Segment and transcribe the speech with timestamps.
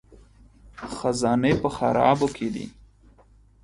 [0.95, 2.65] خزانې په خرابو کې دي